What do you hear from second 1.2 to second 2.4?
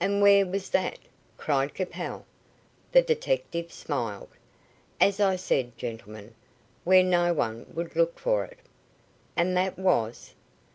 cried Capel.